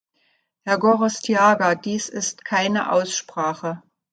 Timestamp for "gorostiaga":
0.79-1.75